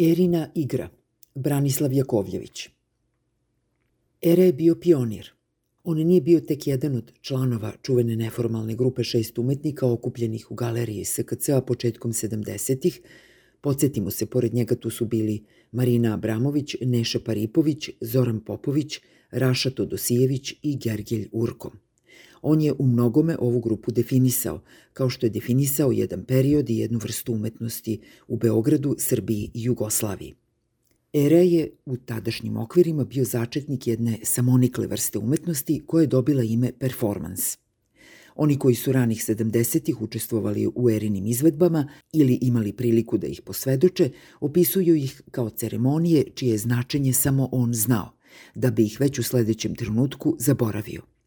Erina 0.00 0.50
igra 0.54 0.88
Branislav 1.34 1.92
Jakovljević 1.92 2.68
Era 4.22 4.42
je 4.42 4.52
bio 4.52 4.74
pionir. 4.74 5.32
On 5.84 5.96
nije 5.96 6.20
bio 6.20 6.40
tek 6.40 6.66
jedan 6.66 6.96
od 6.96 7.12
članova 7.20 7.72
čuvene 7.82 8.16
neformalne 8.16 8.74
grupe 8.74 9.04
šest 9.04 9.38
umetnika 9.38 9.92
okupljenih 9.92 10.50
u 10.50 10.54
galeriji 10.54 11.04
SKC-a 11.04 11.60
početkom 11.60 12.12
70-ih. 12.12 13.00
Podsjetimo 13.60 14.10
se, 14.10 14.26
pored 14.26 14.54
njega 14.54 14.74
tu 14.74 14.90
su 14.90 15.06
bili 15.06 15.44
Marina 15.72 16.14
Abramović, 16.14 16.76
Neša 16.80 17.20
Paripović, 17.20 17.90
Zoran 18.00 18.40
Popović, 18.40 19.00
Raša 19.30 19.70
Todosijević 19.70 20.54
i 20.62 20.78
Gergelj 20.78 21.28
Urkom. 21.32 21.72
On 22.42 22.60
je 22.60 22.72
u 22.78 22.86
mnogome 22.86 23.36
ovu 23.38 23.60
grupu 23.60 23.92
definisao, 23.92 24.60
kao 24.92 25.10
što 25.10 25.26
je 25.26 25.30
definisao 25.30 25.92
jedan 25.92 26.24
period 26.24 26.70
i 26.70 26.78
jednu 26.78 26.98
vrstu 26.98 27.32
umetnosti 27.32 28.00
u 28.28 28.36
Beogradu, 28.36 28.96
Srbiji 28.98 29.50
i 29.54 29.62
Jugoslaviji. 29.62 30.34
Era 31.12 31.38
je 31.38 31.70
u 31.86 31.96
tadašnjim 31.96 32.56
okvirima 32.56 33.04
bio 33.04 33.24
začetnik 33.24 33.86
jedne 33.86 34.18
samonikle 34.22 34.86
vrste 34.86 35.18
umetnosti 35.18 35.82
koja 35.86 36.02
je 36.02 36.06
dobila 36.06 36.42
ime 36.42 36.72
performans. 36.78 37.58
Oni 38.36 38.58
koji 38.58 38.74
su 38.74 38.92
ranih 38.92 39.18
70-ih 39.18 40.02
učestvovali 40.02 40.68
u 40.74 40.90
erinim 40.90 41.26
izvedbama 41.26 41.88
ili 42.12 42.38
imali 42.42 42.72
priliku 42.72 43.18
da 43.18 43.26
ih 43.26 43.40
posvedoče, 43.42 44.10
opisuju 44.40 44.94
ih 44.94 45.22
kao 45.30 45.50
ceremonije 45.50 46.24
čije 46.34 46.58
značenje 46.58 47.12
samo 47.12 47.48
on 47.52 47.74
znao, 47.74 48.12
da 48.54 48.70
bi 48.70 48.84
ih 48.84 49.00
već 49.00 49.18
u 49.18 49.22
sledećem 49.22 49.74
trenutku 49.74 50.36
zaboravio– 50.38 51.02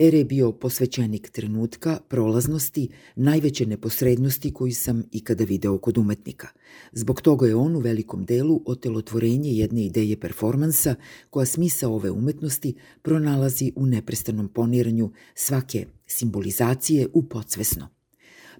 Ere 0.00 0.18
je 0.18 0.24
bio 0.24 0.52
posvećenik 0.52 1.30
trenutka, 1.30 1.98
prolaznosti, 2.08 2.88
najveće 3.16 3.66
neposrednosti 3.66 4.52
koju 4.52 4.74
sam 4.74 5.02
ikada 5.12 5.44
video 5.44 5.78
kod 5.78 5.98
umetnika. 5.98 6.48
Zbog 6.92 7.20
toga 7.20 7.46
je 7.46 7.54
on 7.54 7.76
u 7.76 7.78
velikom 7.78 8.24
delu 8.24 8.62
otelotvorenje 8.66 9.50
jedne 9.52 9.84
ideje 9.84 10.20
performansa 10.20 10.94
koja 11.30 11.46
smisa 11.46 11.88
ove 11.88 12.10
umetnosti 12.10 12.74
pronalazi 13.02 13.72
u 13.76 13.86
neprestanom 13.86 14.48
poniranju 14.48 15.10
svake 15.34 15.86
simbolizacije 16.06 17.08
u 17.12 17.22
podsvesno. 17.22 17.88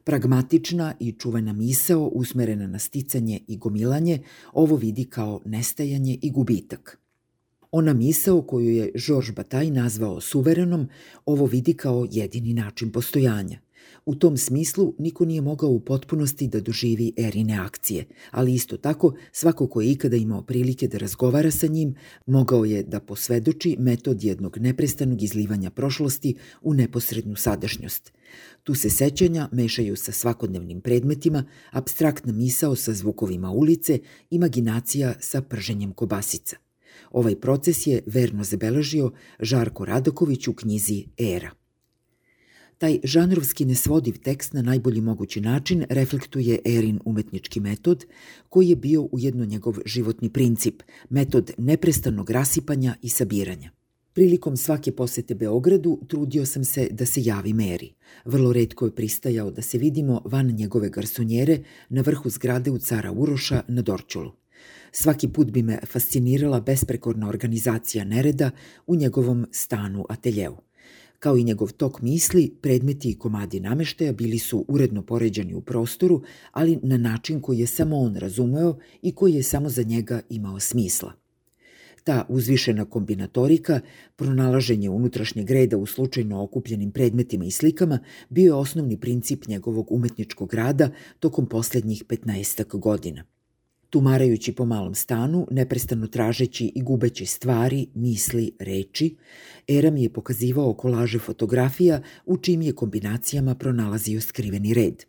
Pragmatična 0.05 0.95
i 1.01 1.13
čuvena 1.13 1.53
misao 1.53 2.11
usmerena 2.13 2.67
na 2.67 2.79
sticanje 2.79 3.41
i 3.49 3.57
gomilanje 3.57 4.19
ovo 4.53 4.77
vidi 4.77 5.05
kao 5.05 5.41
nestajanje 5.45 6.19
i 6.23 6.31
gubitak– 6.31 6.97
Ona 7.73 7.95
misao 7.95 8.43
koju 8.43 8.71
je 8.71 8.93
Georges 9.07 9.35
Bataille 9.35 9.73
nazvao 9.73 10.21
suverenom, 10.21 10.89
ovo 11.27 11.47
vidi 11.47 11.75
kao 11.75 12.07
jedini 12.11 12.55
način 12.55 12.93
postojanja. 12.93 13.61
U 14.07 14.15
tom 14.15 14.37
smislu 14.37 14.95
niko 14.99 15.25
nije 15.25 15.41
mogao 15.41 15.71
u 15.71 15.81
potpunosti 15.81 16.49
da 16.49 16.61
doživi 16.61 17.13
erine 17.17 17.59
akcije, 17.59 18.07
ali 18.31 18.55
isto 18.55 18.77
tako 18.77 19.15
svako 19.33 19.67
ko 19.67 19.81
je 19.81 19.91
ikada 19.91 20.17
imao 20.17 20.43
prilike 20.43 20.89
da 20.89 20.99
razgovara 20.99 21.51
sa 21.51 21.67
njim 21.67 21.95
mogao 22.27 22.65
je 22.65 22.83
da 22.83 23.01
posvedoči 23.01 23.77
metod 23.79 24.25
jednog 24.25 24.59
neprestanog 24.59 25.23
izlivanja 25.23 25.71
prošlosti 25.71 26.35
u 26.63 26.75
neposrednu 26.75 27.37
sadašnjost. 27.37 28.13
Tu 28.63 28.75
se 28.75 28.91
sećanja 28.91 29.49
mešaju 29.53 29.97
sa 29.97 30.13
svakodnevnim 30.13 30.81
predmetima, 30.81 31.45
abstraktna 31.71 32.33
misao 32.33 32.77
sa 32.77 32.93
zvukovima 32.93 33.51
ulice, 33.51 33.99
imaginacija 34.31 35.15
sa 35.21 35.43
prženjem 35.43 35.93
kobasica– 35.93 36.57
Ovaj 37.11 37.41
proces 37.41 37.87
je 37.87 38.03
verno 38.07 38.45
zabeležio 38.45 39.13
Žarko 39.41 39.85
Radoković 39.85 40.49
u 40.49 40.55
knjizi 40.55 41.05
Era. 41.19 41.51
Taj 42.79 42.99
žanrovski 43.05 43.65
nesvodiv 43.65 44.19
tekst 44.19 44.53
na 44.53 44.63
najbolji 44.63 45.01
mogući 45.01 45.41
način 45.41 45.85
reflektuje 45.89 46.59
Erin 46.65 47.01
umetnički 47.05 47.61
metod, 47.61 48.05
koji 48.49 48.69
je 48.69 48.77
bio 48.77 49.09
ujedno 49.13 49.45
njegov 49.45 49.77
životni 49.87 50.31
princip, 50.31 50.83
metod 51.11 51.51
neprestanog 51.59 52.31
rasipanja 52.31 52.95
i 53.03 53.09
sabiranja. 53.09 53.71
Prilikom 54.13 54.57
svake 54.57 54.93
posete 54.93 55.35
Beogradu 55.35 56.01
trudio 56.09 56.47
sam 56.47 56.65
se 56.65 56.89
da 56.91 57.07
se 57.07 57.23
javi 57.25 57.53
Meri. 57.53 57.93
Vrlo 58.25 58.53
redko 58.53 58.85
je 58.85 58.95
pristajao 58.95 59.51
da 59.51 59.63
se 59.63 59.79
vidimo 59.79 60.23
van 60.25 60.47
njegove 60.47 60.89
garsonjere 60.89 61.59
na 61.89 62.03
vrhu 62.03 62.31
zgrade 62.31 62.71
u 62.71 62.79
Cara 62.79 63.13
Uroša 63.13 63.63
na 63.69 63.83
Dorčulu. 63.83 64.33
Svaki 64.93 65.29
put 65.29 65.51
bi 65.51 65.63
me 65.63 65.79
fascinirala 65.87 66.61
besprekorna 66.61 67.29
organizacija 67.29 68.05
nereda 68.05 68.51
u 68.87 68.97
njegovom 68.97 69.47
stanu 69.53 70.05
ateljeu. 70.09 70.57
Kao 71.19 71.37
i 71.37 71.45
njegov 71.45 71.73
tok 71.73 72.03
misli, 72.03 72.55
predmeti 72.61 73.11
i 73.11 73.19
komadi 73.19 73.61
nameštaja 73.61 74.13
bili 74.13 74.39
su 74.39 74.65
uredno 74.69 75.03
poređani 75.03 75.55
u 75.55 75.61
prostoru, 75.61 76.23
ali 76.53 76.79
na 76.83 76.97
način 76.97 77.41
koji 77.41 77.59
je 77.59 77.67
samo 77.67 77.99
on 77.99 78.17
razumeo 78.17 78.79
i 79.03 79.13
koji 79.15 79.35
je 79.35 79.43
samo 79.43 79.69
za 79.69 79.83
njega 79.83 80.21
imao 80.29 80.61
smisla. 80.61 81.13
Ta 82.05 82.27
uzvišena 82.29 82.85
kombinatorika, 82.85 83.81
pronalaženje 84.17 84.91
unutrašnjeg 84.91 85.51
reda 85.51 85.77
u 85.77 85.87
slučajno 85.87 86.43
okupljenim 86.43 86.93
predmetima 86.93 87.45
i 87.45 87.51
slikama, 87.51 87.99
bio 88.29 88.45
je 88.45 88.55
osnovni 88.55 89.01
princip 89.01 89.47
njegovog 89.47 89.93
umetničkog 89.93 90.55
rada 90.55 90.91
tokom 91.19 91.47
poslednjih 91.47 92.05
15 92.05 92.79
godina– 92.79 93.25
tumarajući 93.91 94.53
po 94.53 94.65
malom 94.65 94.95
stanu, 94.95 95.47
neprestano 95.51 96.07
tražeći 96.07 96.73
i 96.75 96.83
gubeći 96.83 97.27
stvari, 97.27 97.87
misli, 97.95 98.53
reči, 98.59 99.17
Era 99.69 99.91
mi 99.91 100.03
je 100.03 100.13
pokazivao 100.13 100.75
kolaže 100.75 101.19
fotografija 101.19 102.03
u 102.27 102.37
čim 102.37 102.63
je 102.63 102.73
kombinacijama 102.73 103.55
pronalazio 103.55 104.21
skriveni 104.21 104.75
red. 104.75 105.05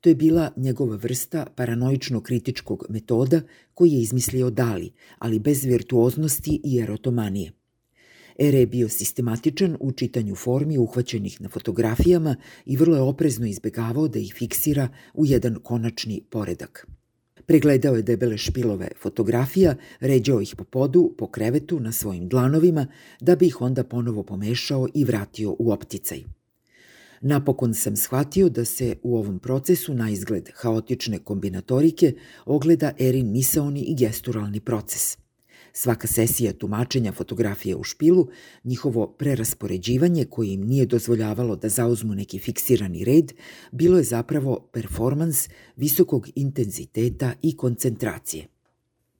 To 0.00 0.08
je 0.08 0.14
bila 0.14 0.50
njegova 0.56 0.96
vrsta 0.96 1.46
paranoično-kritičkog 1.56 2.84
metoda 2.88 3.40
koji 3.74 3.92
je 3.92 4.00
izmislio 4.00 4.50
Dali, 4.50 4.92
ali 5.18 5.38
bez 5.38 5.64
virtuoznosti 5.64 6.60
i 6.64 6.78
erotomanije. 6.78 7.52
Ere 8.38 8.58
je 8.58 8.66
bio 8.66 8.88
sistematičan 8.88 9.76
u 9.80 9.92
čitanju 9.92 10.34
formi 10.34 10.78
uhvaćenih 10.78 11.40
na 11.40 11.48
fotografijama 11.48 12.36
i 12.66 12.76
vrlo 12.76 12.96
je 12.96 13.02
oprezno 13.02 13.46
izbegavao 13.46 14.08
da 14.08 14.18
ih 14.18 14.34
fiksira 14.38 14.88
u 15.14 15.26
jedan 15.26 15.54
konačni 15.62 16.22
poredak. 16.30 16.86
Pregledao 17.52 17.96
je 17.96 18.02
debele 18.02 18.38
špilove 18.38 18.88
fotografija, 19.00 19.74
ređao 20.00 20.40
ih 20.40 20.54
po 20.58 20.64
podu, 20.64 21.14
po 21.18 21.26
krevetu, 21.26 21.80
na 21.80 21.92
svojim 21.92 22.28
dlanovima, 22.28 22.86
da 23.20 23.36
bi 23.36 23.46
ih 23.46 23.60
onda 23.60 23.84
ponovo 23.84 24.22
pomešao 24.22 24.88
i 24.94 25.04
vratio 25.04 25.56
u 25.58 25.72
opticaj. 25.72 26.22
Napokon 27.20 27.74
sam 27.74 27.96
shvatio 27.96 28.48
da 28.48 28.64
se 28.64 28.96
u 29.02 29.16
ovom 29.16 29.38
procesu 29.38 29.94
na 29.94 30.10
izgled 30.10 30.48
haotične 30.54 31.18
kombinatorike 31.18 32.14
ogleda 32.46 32.92
Erin 32.98 33.32
misaoni 33.32 33.80
i 33.80 33.96
gesturalni 33.96 34.60
proces– 34.60 35.16
Svaka 35.72 36.06
sesija 36.06 36.52
tumačenja 36.52 37.12
fotografije 37.12 37.76
u 37.76 37.84
špilu, 37.84 38.28
njihovo 38.64 39.06
preraspoređivanje 39.06 40.24
koje 40.24 40.52
im 40.52 40.60
nije 40.66 40.86
dozvoljavalo 40.86 41.56
da 41.56 41.68
zauzmu 41.68 42.14
neki 42.14 42.38
fiksirani 42.38 43.04
red, 43.04 43.32
bilo 43.72 43.98
je 43.98 44.04
zapravo 44.04 44.68
performans 44.72 45.48
visokog 45.76 46.28
intenziteta 46.34 47.32
i 47.42 47.56
koncentracije. 47.56 48.46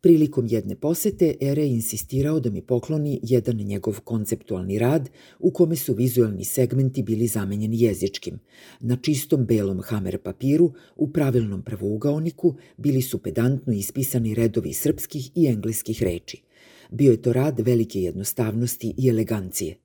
Prilikom 0.02 0.46
jedne 0.50 0.74
posete 0.76 1.36
Ere 1.40 1.64
insistirao 1.66 2.40
da 2.40 2.50
mi 2.50 2.62
pokloni 2.62 3.20
jedan 3.22 3.56
njegov 3.56 4.00
konceptualni 4.04 4.78
rad 4.78 5.08
u 5.38 5.50
kome 5.50 5.76
su 5.76 5.94
vizualni 5.94 6.44
segmenti 6.44 7.02
bili 7.02 7.26
zamenjeni 7.26 7.80
jezičkim. 7.80 8.40
Na 8.80 8.96
čistom 8.96 9.44
belom 9.46 9.80
hamer 9.82 10.18
papiru, 10.18 10.72
u 10.96 11.12
pravilnom 11.12 11.62
pravougaoniku, 11.62 12.54
bili 12.76 13.02
su 13.02 13.18
pedantno 13.18 13.72
ispisani 13.72 14.34
redovi 14.34 14.72
srpskih 14.72 15.30
i 15.34 15.46
engleskih 15.46 16.02
reči. 16.02 16.42
Bio 16.90 17.10
je 17.10 17.22
to 17.22 17.32
rad 17.32 17.60
velike 17.60 18.02
jednostavnosti 18.02 18.94
i 18.98 19.08
elegancije. 19.08 19.81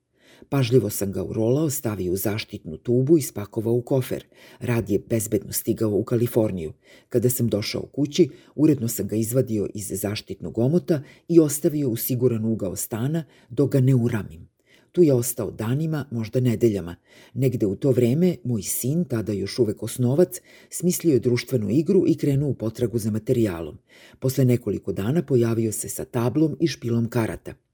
Pažljivo 0.48 0.90
sam 0.90 1.12
ga 1.12 1.24
urolao, 1.24 1.70
stavio 1.70 2.12
u 2.12 2.16
zaštitnu 2.16 2.76
tubu 2.76 3.18
i 3.18 3.22
spakovao 3.22 3.72
u 3.72 3.82
kofer. 3.82 4.24
Rad 4.60 4.90
je 4.90 4.98
bezbedno 4.98 5.52
stigao 5.52 5.90
u 5.90 6.04
Kaliforniju. 6.04 6.72
Kada 7.08 7.30
sam 7.30 7.48
došao 7.48 7.82
kući, 7.82 8.28
uredno 8.54 8.88
sam 8.88 9.08
ga 9.08 9.16
izvadio 9.16 9.68
iz 9.74 9.92
zaštitnog 9.94 10.58
omota 10.58 11.02
i 11.28 11.40
ostavio 11.40 11.88
u 11.88 11.96
siguran 11.96 12.44
ugao 12.44 12.76
stana 12.76 13.24
dok 13.48 13.72
ga 13.72 13.80
ne 13.80 13.94
uramim. 13.94 14.48
Tu 14.92 15.02
je 15.02 15.12
ostao 15.12 15.50
danima, 15.50 16.04
možda 16.10 16.40
nedeljama. 16.40 16.96
Negde 17.34 17.66
u 17.66 17.76
to 17.76 17.90
vreme, 17.90 18.36
moj 18.44 18.62
sin, 18.62 19.04
tada 19.04 19.32
još 19.32 19.58
uvek 19.58 19.82
osnovac, 19.82 20.40
smislio 20.70 21.12
je 21.12 21.20
društvenu 21.20 21.70
igru 21.70 22.04
i 22.06 22.14
krenuo 22.14 22.48
u 22.48 22.54
potragu 22.54 22.98
za 22.98 23.10
materijalom. 23.10 23.78
Posle 24.18 24.44
nekoliko 24.44 24.92
dana 24.92 25.22
pojavio 25.22 25.72
se 25.72 25.88
sa 25.88 26.04
tablom 26.04 26.56
i 26.60 26.66
špilom 26.66 27.08
karata– 27.08 27.54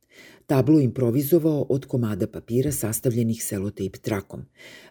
Tablo 0.46 0.80
improvizovao 0.80 1.66
od 1.68 1.86
komada 1.86 2.26
papira 2.26 2.72
sastavljenih 2.72 3.44
selotejp 3.44 3.96
trakom. 3.96 4.44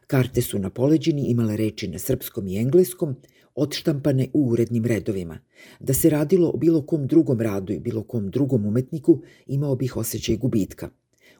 Karte 0.07 0.41
su 0.41 0.59
na 0.59 0.69
poleđini 0.69 1.25
imale 1.27 1.57
reči 1.57 1.87
na 1.87 1.99
srpskom 1.99 2.47
i 2.47 2.57
engleskom, 2.57 3.15
odštampane 3.55 4.27
u 4.33 4.49
urednim 4.49 4.85
redovima. 4.85 5.39
Da 5.79 5.93
se 5.93 6.09
radilo 6.09 6.49
o 6.49 6.57
bilo 6.57 6.81
kom 6.85 7.07
drugom 7.07 7.41
radu 7.41 7.73
i 7.73 7.79
bilo 7.79 8.03
kom 8.03 8.29
drugom 8.31 8.65
umetniku, 8.65 9.21
imao 9.47 9.75
bih 9.75 9.97
osjećaj 9.97 10.37
gubitka. 10.37 10.89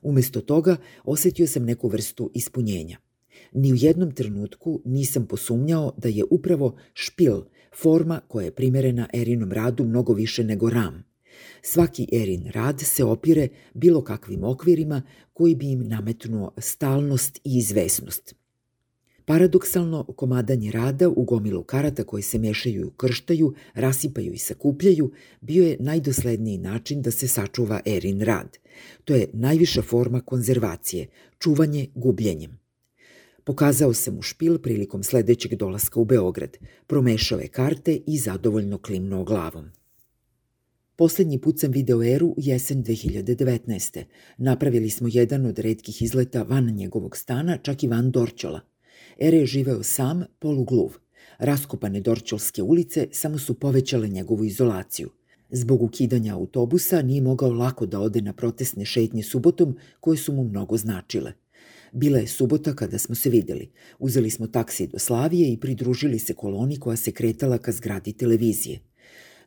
Umesto 0.01 0.41
toga, 0.41 0.77
osetio 1.03 1.47
sam 1.47 1.65
neku 1.65 1.88
vrstu 1.88 2.31
ispunjenja. 2.33 2.97
Ni 3.53 3.74
u 3.74 3.75
jednom 3.75 4.12
trenutku 4.12 4.81
nisam 4.85 5.25
posumnjao 5.25 5.94
da 5.97 6.09
je 6.09 6.24
upravo 6.30 6.75
špil 6.94 7.41
forma 7.81 8.21
koja 8.27 8.45
je 8.45 8.51
primerena 8.51 9.09
Erinom 9.13 9.51
radu 9.51 9.83
mnogo 9.83 10.13
više 10.13 10.44
nego 10.44 10.69
ram. 10.69 11.03
Svaki 11.62 12.07
Erin 12.12 12.51
rad 12.53 12.80
se 12.80 13.03
opire 13.03 13.47
bilo 13.74 14.03
kakvim 14.03 14.44
okvirima 14.44 15.01
koji 15.33 15.56
bi 15.56 15.71
im 15.71 15.88
nametnuo 15.88 16.51
stalnost 16.57 17.38
i 17.44 17.57
izvesnost. 17.57 18.35
Paradoksalno, 19.25 20.03
komadanje 20.03 20.71
rada 20.71 21.09
u 21.09 21.24
gomilu 21.24 21.63
karata 21.63 22.03
koje 22.03 22.24
se 22.24 22.39
mešaju 22.39 22.81
i 22.81 22.83
ukrštaju, 22.83 23.53
rasipaju 23.74 24.33
i 24.33 24.38
sakupljaju, 24.38 25.12
bio 25.41 25.68
je 25.68 25.77
najdosledniji 25.80 26.57
način 26.57 27.01
da 27.01 27.12
se 27.12 27.27
sačuva 27.27 27.81
Erin 27.85 28.21
rad. 28.21 28.57
To 29.06 29.15
je 29.15 29.30
najviša 29.33 29.81
forma 29.81 30.21
konzervacije, 30.21 31.07
čuvanje 31.39 31.88
gubljenjem. 31.95 32.59
Pokazao 33.44 33.94
se 33.94 34.12
mu 34.12 34.21
špil 34.21 34.57
prilikom 34.57 35.03
sledećeg 35.03 35.56
dolaska 35.56 36.00
u 36.00 36.06
Beograd, 36.06 36.57
promešao 36.88 37.39
je 37.39 37.47
karte 37.47 38.00
i 38.07 38.18
zadovoljno 38.18 38.77
klimnuo 38.77 39.24
glavom. 39.24 39.71
Poslednji 40.95 41.40
put 41.42 41.60
sam 41.60 41.72
video 41.72 42.04
Eru 42.04 42.34
jesen 42.38 42.84
2019. 42.84 44.04
Napravili 44.38 44.90
smo 44.90 45.07
jedan 45.12 45.45
od 45.45 45.60
redkih 45.60 46.01
izleta 46.01 46.44
van 46.44 46.66
njegovog 46.66 47.18
stana, 47.18 47.57
čak 47.57 47.84
i 47.84 47.88
van 47.88 48.12
Dorćola. 48.12 48.62
Ere 49.19 49.38
je 49.38 49.45
živeo 49.45 49.84
sam, 49.84 50.24
polugluv. 50.40 50.98
Raskopane 51.38 52.01
Dorćolske 52.01 52.62
ulice 52.62 53.07
samo 53.12 53.40
su 53.40 53.54
povećale 53.60 54.07
njegovu 54.07 54.45
izolaciju. 54.45 55.10
Zbog 55.50 55.81
ukidanja 55.81 56.36
autobusa 56.36 57.01
nije 57.01 57.22
mogao 57.22 57.51
lako 57.51 57.86
da 57.86 58.00
ode 58.00 58.22
na 58.22 58.34
protestne 58.34 58.86
šetnje 58.86 59.24
subotom 59.24 59.78
koje 60.00 60.18
su 60.18 60.34
mu 60.34 60.44
mnogo 60.44 60.78
značile. 60.78 61.34
Bila 61.92 62.19
je 62.19 62.28
subota 62.28 62.75
kada 62.75 62.98
smo 62.98 63.16
se 63.16 63.30
videli. 63.30 63.72
Uzeli 64.00 64.30
smo 64.30 64.48
taksi 64.48 64.88
do 64.88 65.00
Slavije 65.00 65.54
i 65.54 65.60
pridružili 65.60 66.19
se 66.19 66.34
koloni 66.34 66.80
koja 66.80 66.98
se 66.98 67.12
kretala 67.12 67.57
ka 67.57 67.72
zgradi 67.72 68.13
televizije. 68.13 68.80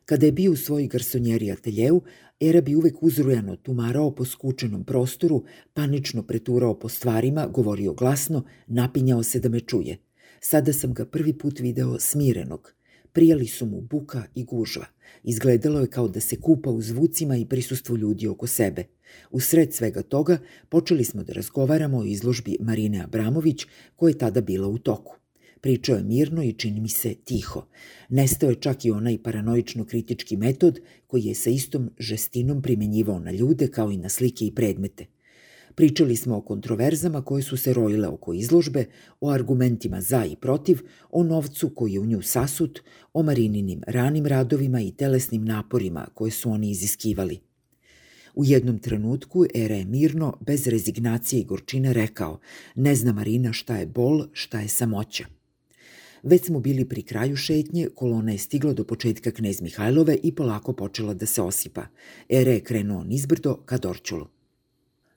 Kada 0.09 0.25
je 0.25 0.31
bio 0.31 0.51
u 0.51 0.55
svojoj 0.55 0.87
garsonjeri 0.87 1.51
ateljeu, 1.51 2.01
Era 2.39 2.61
bi 2.61 2.75
uvek 2.75 3.03
uzrujano 3.03 3.55
tumarao 3.55 4.11
po 4.15 4.25
skučenom 4.25 4.83
prostoru, 4.83 5.43
panično 5.73 6.23
preturao 6.23 6.79
po 6.79 6.89
stvarima, 6.89 7.47
govorio 7.47 7.93
glasno, 7.93 8.43
napinjao 8.67 9.23
se 9.23 9.39
da 9.39 9.49
me 9.49 9.59
čuje. 9.59 9.97
Sada 10.39 10.73
sam 10.73 10.93
ga 10.93 11.05
prvi 11.05 11.33
put 11.33 11.59
video 11.59 11.99
smirenog. 11.99 12.73
Prijali 13.13 13.47
su 13.47 13.65
mu 13.65 13.81
buka 13.81 14.23
i 14.35 14.43
gužva. 14.43 14.85
Izgledalo 15.23 15.79
je 15.79 15.89
kao 15.89 16.07
da 16.07 16.19
se 16.19 16.41
kupa 16.41 16.69
u 16.69 16.81
zvucima 16.81 17.37
i 17.37 17.45
prisustvu 17.45 17.97
ljudi 17.97 18.27
oko 18.27 18.47
sebe. 18.47 18.83
U 19.31 19.39
sred 19.39 19.73
svega 19.73 20.01
toga 20.01 20.37
počeli 20.69 21.03
smo 21.03 21.23
da 21.23 21.33
razgovaramo 21.33 21.97
o 21.97 22.05
izložbi 22.05 22.57
Marine 22.59 23.03
Abramović, 23.03 23.65
koja 23.95 24.09
je 24.09 24.17
tada 24.17 24.41
bila 24.41 24.67
u 24.67 24.77
toku. 24.77 25.17
Pričao 25.61 25.97
je 25.97 26.03
mirno 26.03 26.43
i 26.43 26.53
čini 26.53 26.79
mi 26.79 26.89
se 26.89 27.15
tiho. 27.15 27.65
Nestao 28.09 28.49
je 28.49 28.55
čak 28.55 28.85
i 28.85 28.91
onaj 28.91 29.17
paranoično-kritički 29.17 30.37
metod 30.37 30.79
koji 31.07 31.23
je 31.23 31.35
sa 31.35 31.49
istom 31.49 31.89
žestinom 31.99 32.61
primenjivao 32.61 33.19
na 33.19 33.31
ljude 33.31 33.67
kao 33.67 33.91
i 33.91 33.97
na 33.97 34.09
slike 34.09 34.45
i 34.45 34.55
predmete. 34.55 35.05
Pričali 35.75 36.15
smo 36.15 36.37
o 36.37 36.41
kontroverzama 36.41 37.21
koje 37.21 37.43
su 37.43 37.57
se 37.57 37.73
rojile 37.73 38.07
oko 38.07 38.33
izložbe, 38.33 38.85
o 39.21 39.29
argumentima 39.29 40.01
za 40.01 40.25
i 40.25 40.35
protiv, 40.35 40.79
o 41.11 41.23
novcu 41.23 41.69
koji 41.69 41.93
je 41.93 41.99
u 41.99 42.05
nju 42.05 42.21
sasut, 42.21 42.79
o 43.13 43.23
Marininim 43.23 43.81
ranim 43.87 44.25
radovima 44.25 44.81
i 44.81 44.91
telesnim 44.91 45.45
naporima 45.45 46.07
koje 46.13 46.31
su 46.31 46.51
oni 46.51 46.71
iziskivali. 46.71 47.39
U 48.35 48.45
jednom 48.45 48.79
trenutku 48.79 49.45
Era 49.55 49.75
je 49.75 49.85
mirno, 49.85 50.37
bez 50.45 50.67
rezignacije 50.67 51.41
i 51.41 51.45
gorčine 51.45 51.93
rekao, 51.93 52.39
ne 52.75 52.95
zna 52.95 53.13
Marina 53.13 53.53
šta 53.53 53.77
je 53.77 53.85
bol, 53.85 54.27
šta 54.33 54.59
je 54.59 54.67
samoća. 54.67 55.36
Već 56.27 56.45
smo 56.45 56.59
bili 56.59 56.85
pri 56.85 57.01
kraju 57.01 57.35
šetnje, 57.35 57.89
kolona 57.95 58.31
je 58.31 58.37
stigla 58.37 58.73
do 58.73 58.83
početka 58.83 59.31
Knez 59.31 59.61
Mihajlove 59.61 60.17
i 60.23 60.31
polako 60.35 60.73
počela 60.73 61.13
da 61.13 61.25
se 61.25 61.41
osipa. 61.41 61.85
Ere 62.29 62.51
je 62.51 62.63
krenuo 62.63 63.03
nizbrdo 63.03 63.53
ka 63.65 63.77
Dorčulu. 63.77 64.27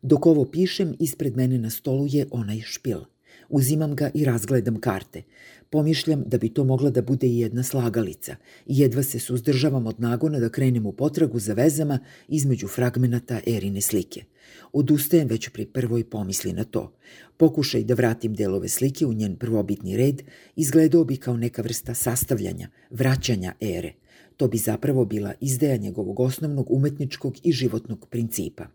Dok 0.03 0.27
ovo 0.27 0.45
pišem, 0.45 0.95
ispred 0.99 1.37
mene 1.37 1.59
na 1.59 1.71
stolu 1.71 2.07
je 2.09 2.27
onaj 2.31 2.61
špil. 2.61 3.01
Uzimam 3.49 3.97
ga 3.97 4.11
i 4.15 4.25
razgledam 4.25 4.81
karte. 4.81 5.23
Pomišljam 5.71 6.23
da 6.27 6.39
bi 6.39 6.49
to 6.49 6.65
mogla 6.65 6.91
da 6.91 7.03
bude 7.03 7.27
i 7.27 7.39
jedna 7.39 7.63
slagalica 7.63 8.37
i 8.67 8.79
jedva 8.79 9.03
se 9.03 9.19
suzdržavam 9.19 9.87
od 9.87 10.01
nagona 10.01 10.39
da 10.39 10.49
krenem 10.49 10.87
u 10.87 10.93
potragu 10.93 11.39
za 11.39 11.55
vezama 11.55 11.99
između 12.29 12.69
fragmenata 12.69 13.41
Erine 13.47 13.81
slike. 13.81 14.25
Odustajem 14.73 15.29
već 15.29 15.49
pri 15.49 15.67
prvoj 15.67 16.05
pomisli 16.05 16.53
na 16.53 16.65
to. 16.65 16.93
Pokušaj 17.37 17.85
da 17.85 17.95
vratim 17.95 18.35
delove 18.35 18.69
slike 18.69 19.07
u 19.07 19.13
njen 19.13 19.37
prvobitni 19.37 19.97
red 19.97 20.23
izgledao 20.57 21.05
bi 21.05 21.17
kao 21.17 21.37
neka 21.37 21.63
vrsta 21.63 21.95
sastavljanja, 21.95 22.69
vraćanja 22.91 23.55
ere. 23.61 23.93
To 24.37 24.49
bi 24.49 24.59
zapravo 24.59 25.05
bila 25.05 25.35
izdeja 25.41 25.77
njegovog 25.77 26.21
osnovnog 26.21 26.71
umetničkog 26.71 27.37
i 27.43 27.53
životnog 27.53 28.07
principa. 28.11 28.67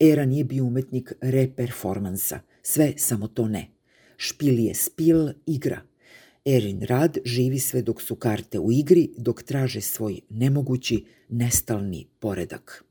Era 0.00 0.24
nije 0.24 0.44
bio 0.44 0.64
umetnik 0.64 1.12
reperformansa, 1.20 2.40
sve 2.62 2.92
samo 2.96 3.28
to 3.28 3.48
ne. 3.48 3.70
Špil 4.16 4.58
je 4.58 4.74
spil, 4.74 5.28
igra. 5.46 5.82
Erin 6.44 6.82
rad 6.82 7.18
živi 7.24 7.58
sve 7.58 7.82
dok 7.82 8.02
su 8.02 8.16
karte 8.16 8.58
u 8.58 8.72
igri, 8.72 9.10
dok 9.16 9.42
traže 9.42 9.80
svoj 9.80 10.20
nemogući, 10.30 11.04
nestalni 11.28 12.06
poredak. 12.18 12.84